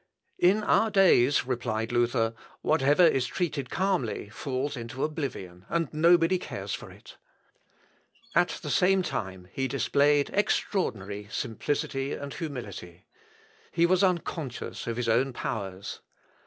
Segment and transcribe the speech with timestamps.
[0.39, 6.73] "In our days," replied Luther, "whatever is treated calmly falls into oblivion, and nobody cares
[6.73, 7.17] for it."
[8.33, 13.05] At the same time, he displayed extraordinary simplicity and humility.
[13.71, 15.99] He was unconscious of his own powers.